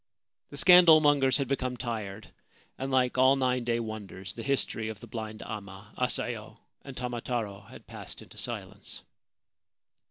The 0.49 0.57
scandal 0.57 0.99
mongers 0.99 1.37
had 1.37 1.47
become 1.47 1.77
tired, 1.77 2.33
and, 2.75 2.91
like 2.91 3.19
all 3.19 3.35
nine 3.35 3.63
day 3.63 3.79
wonders, 3.79 4.33
the 4.33 4.41
history 4.41 4.89
of 4.89 4.99
the 4.99 5.05
blind 5.05 5.43
amma, 5.45 5.93
Asayo, 5.95 6.57
and 6.81 6.97
Tamataro 6.97 7.67
had 7.69 7.85
passed 7.85 8.19
into 8.23 8.39
silence. 8.39 9.03